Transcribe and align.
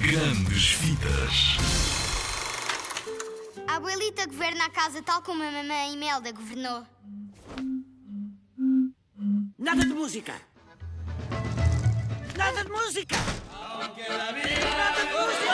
Grandes 0.00 0.72
Vidas. 0.80 1.58
A 3.68 3.76
abuelita 3.76 4.24
governa 4.24 4.64
a 4.64 4.70
casa 4.70 5.02
tal 5.02 5.20
como 5.20 5.42
a 5.42 5.50
mamãe 5.50 5.92
Imelda 5.92 6.32
governou. 6.32 6.86
Nada 9.58 9.84
de 9.84 9.92
música! 9.92 10.40
Nada 12.34 12.64
de 12.64 12.70
música! 12.70 13.16
Nada 13.68 15.04
de 15.04 15.12
música! 15.12 15.52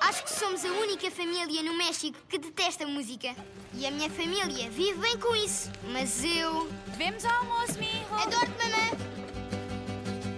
Acho 0.00 0.22
que 0.22 0.30
somos 0.30 0.64
a 0.64 0.70
única 0.70 1.10
família 1.10 1.60
no 1.64 1.76
México 1.76 2.16
que 2.28 2.38
detesta 2.38 2.86
música. 2.86 3.34
E 3.74 3.84
a 3.84 3.90
minha 3.90 4.10
família 4.10 4.70
vive 4.70 5.00
bem 5.00 5.18
com 5.18 5.34
isso. 5.34 5.72
Mas 5.92 6.22
eu. 6.22 6.70
Vemos 6.96 7.24
ao 7.24 7.34
almoço, 7.40 7.80
mijo. 7.80 8.14
Adoro-te, 8.14 8.62
mamãe! 8.62 8.90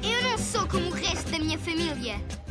Eu 0.02 0.22
não 0.30 0.38
sou 0.38 0.66
como 0.66 0.86
o 0.86 0.94
resto 0.94 1.30
da 1.30 1.38
minha 1.38 1.58
família. 1.58 2.43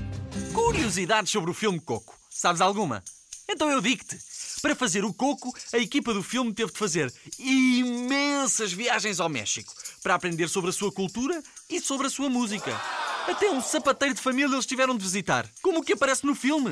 Curiosidades 0.53 1.31
sobre 1.31 1.51
o 1.51 1.53
filme 1.53 1.79
Coco. 1.79 2.17
Sabes 2.29 2.61
alguma? 2.61 3.03
Então 3.47 3.69
eu 3.69 3.79
digo-te. 3.81 4.17
Para 4.61 4.75
fazer 4.75 5.03
o 5.03 5.13
Coco, 5.13 5.53
a 5.73 5.77
equipa 5.77 6.13
do 6.13 6.23
filme 6.23 6.53
teve 6.53 6.71
de 6.71 6.77
fazer 6.77 7.13
imensas 7.37 8.71
viagens 8.71 9.19
ao 9.19 9.29
México 9.29 9.73
para 10.01 10.15
aprender 10.15 10.47
sobre 10.47 10.69
a 10.69 10.73
sua 10.73 10.91
cultura 10.91 11.43
e 11.69 11.79
sobre 11.79 12.07
a 12.07 12.09
sua 12.09 12.29
música. 12.29 12.79
Até 13.27 13.51
um 13.51 13.61
sapateiro 13.61 14.15
de 14.15 14.21
família 14.21 14.53
eles 14.53 14.65
tiveram 14.65 14.97
de 14.97 15.03
visitar, 15.03 15.47
como 15.61 15.79
o 15.79 15.83
que 15.83 15.93
aparece 15.93 16.25
no 16.25 16.33
filme. 16.33 16.71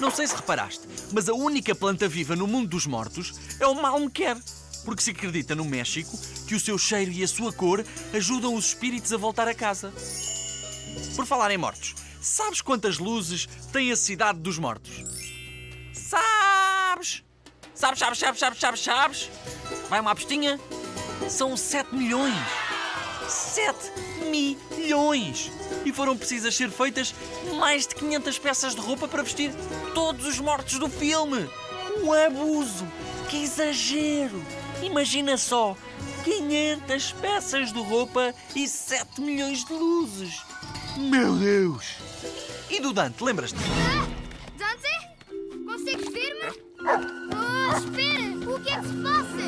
Não 0.00 0.10
sei 0.10 0.26
se 0.28 0.36
reparaste, 0.36 0.86
mas 1.12 1.28
a 1.28 1.34
única 1.34 1.74
planta 1.74 2.06
viva 2.06 2.36
no 2.36 2.46
mundo 2.46 2.68
dos 2.68 2.86
mortos 2.86 3.34
é 3.58 3.66
o 3.66 3.74
malmequer, 3.74 4.36
porque 4.84 5.02
se 5.02 5.10
acredita 5.10 5.54
no 5.54 5.64
México 5.64 6.16
que 6.46 6.54
o 6.54 6.60
seu 6.60 6.78
cheiro 6.78 7.10
e 7.10 7.24
a 7.24 7.28
sua 7.28 7.52
cor 7.52 7.84
ajudam 8.14 8.54
os 8.54 8.66
espíritos 8.66 9.12
a 9.12 9.16
voltar 9.16 9.48
a 9.48 9.54
casa. 9.54 9.92
Por 11.16 11.26
falar 11.26 11.50
em 11.50 11.58
mortos, 11.58 11.94
sabes 12.20 12.60
quantas 12.60 12.98
luzes 12.98 13.48
tem 13.72 13.90
a 13.90 13.96
cidade 13.96 14.38
dos 14.38 14.58
mortos? 14.58 15.04
Sabes? 15.92 17.24
Sabes, 17.74 17.98
sabes, 17.98 18.18
sabes, 18.18 18.40
sabes, 18.40 18.58
sabes, 18.58 18.80
sabes? 18.80 19.30
Vai 19.88 20.00
uma 20.00 20.12
apostinha? 20.12 20.58
São 21.28 21.56
7 21.56 21.94
milhões. 21.94 22.34
7 23.28 23.76
milhões! 24.30 25.50
E 25.84 25.92
foram 25.92 26.16
precisas 26.16 26.54
ser 26.56 26.70
feitas 26.70 27.14
mais 27.58 27.86
de 27.86 27.94
500 27.94 28.38
peças 28.38 28.74
de 28.74 28.80
roupa 28.80 29.06
para 29.06 29.22
vestir 29.22 29.52
todos 29.94 30.26
os 30.26 30.38
mortos 30.40 30.78
do 30.78 30.88
filme. 30.88 31.48
Um 32.02 32.12
abuso! 32.12 32.86
Que 33.28 33.42
exagero! 33.42 34.42
Imagina 34.82 35.36
só! 35.36 35.76
500 36.28 37.12
peças 37.12 37.72
de 37.72 37.80
roupa 37.80 38.34
e 38.54 38.68
7 38.68 39.22
milhões 39.22 39.64
de 39.64 39.72
luzes! 39.72 40.42
Meu 40.98 41.34
Deus! 41.34 41.96
E 42.68 42.78
do 42.80 42.92
Dante, 42.92 43.24
lembras-te? 43.24 43.58
Dante? 44.58 45.64
Consegues 45.64 46.12
ver-me? 46.12 46.60
Oh, 46.80 47.76
espera! 47.78 48.52
O 48.54 48.60
que 48.60 48.70
é 48.70 48.78
que 48.78 48.88
se 48.88 48.94
passa? 49.02 49.46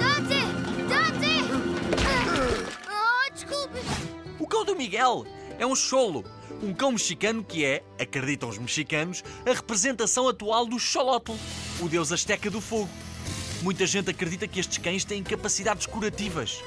Dante! 0.00 0.42
Dante! 0.88 1.32
Oh, 2.90 3.32
desculpe! 3.32 3.78
O 4.40 4.48
cão 4.48 4.64
do 4.64 4.74
Miguel 4.74 5.24
é 5.56 5.64
um 5.64 5.76
cholo, 5.76 6.24
um 6.64 6.74
cão 6.74 6.90
mexicano 6.90 7.44
que 7.44 7.64
é, 7.64 7.84
acreditam 8.00 8.48
os 8.48 8.58
mexicanos, 8.58 9.22
a 9.46 9.52
representação 9.52 10.28
atual 10.28 10.66
do 10.66 10.80
Xolotl, 10.80 11.34
o 11.80 11.88
deus 11.88 12.10
asteca 12.10 12.50
do 12.50 12.60
fogo. 12.60 12.90
Muita 13.64 13.86
gente 13.86 14.10
acredita 14.10 14.46
que 14.46 14.60
estes 14.60 14.76
cães 14.76 15.06
têm 15.06 15.22
capacidades 15.22 15.86
curativas. 15.86 16.62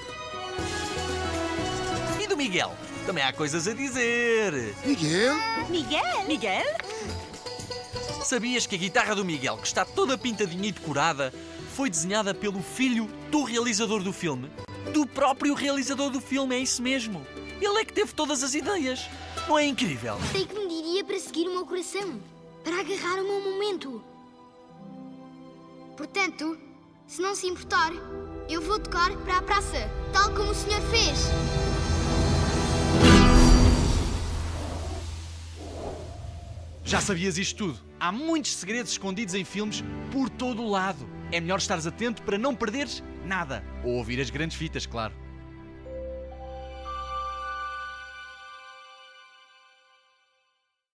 E 2.20 2.26
do 2.26 2.36
Miguel? 2.36 2.76
Também 3.06 3.24
há 3.24 3.32
coisas 3.32 3.68
a 3.68 3.74
dizer. 3.76 4.76
Miguel? 4.84 5.36
Miguel? 5.70 6.28
Miguel? 6.28 6.66
Sabias 8.24 8.66
que 8.66 8.74
a 8.74 8.80
guitarra 8.80 9.14
do 9.14 9.24
Miguel, 9.24 9.58
que 9.58 9.68
está 9.68 9.86
toda 9.86 10.18
pintadinha 10.18 10.70
e 10.70 10.72
decorada, 10.72 11.32
foi 11.76 11.88
desenhada 11.88 12.34
pelo 12.34 12.64
filho 12.64 13.08
do 13.30 13.44
realizador 13.44 14.02
do 14.02 14.12
filme? 14.12 14.50
Do 14.92 15.06
próprio 15.06 15.54
realizador 15.54 16.10
do 16.10 16.20
filme, 16.20 16.56
é 16.56 16.60
isso 16.62 16.82
mesmo. 16.82 17.24
Ele 17.62 17.78
é 17.78 17.86
que 17.86 17.94
teve 17.94 18.12
todas 18.12 18.42
as 18.42 18.56
ideias. 18.56 19.08
Não 19.48 19.56
é 19.60 19.68
incrível? 19.68 20.18
Sei 20.32 20.48
que 20.48 20.56
me 20.56 20.68
diria 20.68 21.04
para 21.04 21.20
seguir 21.20 21.48
o 21.48 21.52
meu 21.52 21.66
coração, 21.68 22.20
para 22.64 22.80
agarrar 22.80 23.22
o 23.22 23.24
meu 23.24 23.52
momento. 23.52 24.04
Portanto, 25.96 26.58
se 27.08 27.22
não 27.22 27.34
se 27.34 27.48
importar, 27.48 27.94
eu 28.50 28.62
vou 28.62 28.78
tocar 28.80 29.16
para 29.18 29.38
a 29.38 29.42
praça, 29.42 29.90
tal 30.12 30.34
como 30.34 30.52
o 30.52 30.56
senhor 30.56 30.82
fez. 30.82 31.18
Já 36.84 37.02
sabias 37.02 37.38
isto 37.38 37.58
tudo? 37.58 37.80
Há 38.00 38.12
muitos 38.12 38.54
segredos 38.56 38.92
escondidos 38.92 39.34
em 39.34 39.44
filmes 39.44 39.84
por 40.12 40.30
todo 40.30 40.62
o 40.62 40.70
lado. 40.70 41.10
É 41.32 41.40
melhor 41.40 41.60
estares 41.60 41.88
atento 41.88 42.22
para 42.22 42.38
não 42.38 42.56
perderes 42.56 43.04
nada. 43.26 43.64
Ou 43.84 43.94
ouvir 43.96 44.22
as 44.22 44.30
grandes 44.30 44.56
fitas, 44.56 44.86
claro. 44.86 45.14